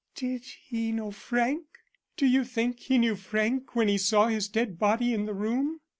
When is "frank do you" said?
1.11-2.43